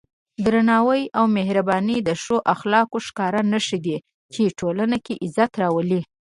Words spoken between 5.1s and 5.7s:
عزت